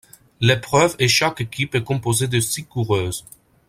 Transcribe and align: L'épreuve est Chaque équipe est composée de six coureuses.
L'épreuve 0.39 0.95
est 0.97 1.07
Chaque 1.07 1.41
équipe 1.41 1.75
est 1.75 1.83
composée 1.83 2.27
de 2.27 2.39
six 2.39 2.65
coureuses. 2.65 3.23